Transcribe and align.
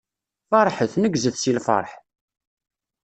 Feṛḥet, 0.49 0.93
neggzet 1.01 1.37
si 1.41 1.51
lfeṛḥ! 1.57 1.91